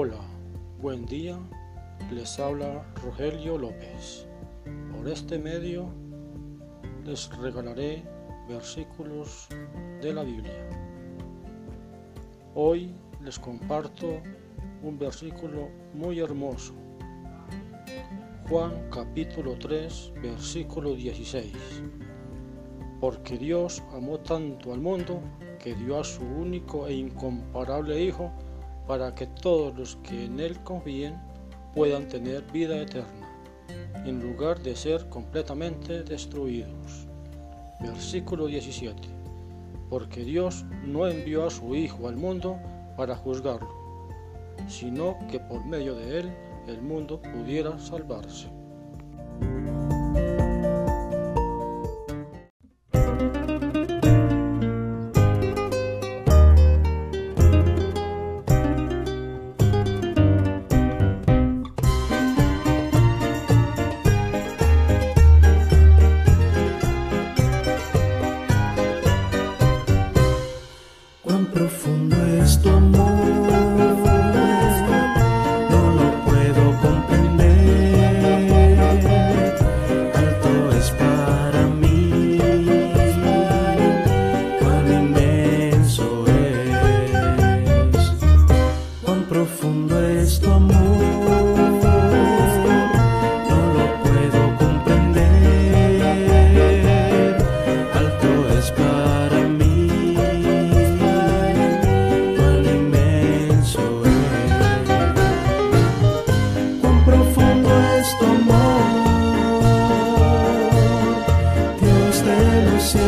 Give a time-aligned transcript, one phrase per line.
[0.00, 0.20] Hola,
[0.80, 1.36] buen día,
[2.12, 4.28] les habla Rogelio López.
[4.92, 5.88] Por este medio
[7.04, 8.04] les regalaré
[8.48, 9.48] versículos
[10.00, 10.68] de la Biblia.
[12.54, 12.94] Hoy
[13.24, 14.22] les comparto
[14.84, 16.74] un versículo muy hermoso.
[18.48, 21.52] Juan capítulo 3, versículo 16.
[23.00, 25.20] Porque Dios amó tanto al mundo
[25.58, 28.32] que dio a su único e incomparable Hijo
[28.88, 31.14] para que todos los que en Él confíen
[31.74, 33.28] puedan tener vida eterna,
[34.06, 37.06] en lugar de ser completamente destruidos.
[37.80, 38.96] Versículo 17.
[39.90, 42.58] Porque Dios no envió a su Hijo al mundo
[42.96, 43.68] para juzgarlo,
[44.68, 46.32] sino que por medio de Él
[46.66, 48.57] el mundo pudiera salvarse.
[71.54, 73.47] Viendo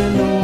[0.09, 0.39] la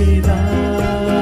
[0.00, 1.19] 滴答